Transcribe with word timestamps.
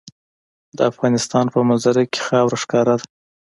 د 0.77 0.79
افغانستان 0.91 1.45
په 1.53 1.59
منظره 1.67 2.03
کې 2.11 2.19
خاوره 2.27 2.57
ښکاره 2.63 2.95
ده. 2.99 3.05